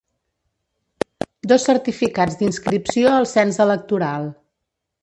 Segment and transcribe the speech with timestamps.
[1.53, 4.29] Dos certificats d’inscripció al cens electoral.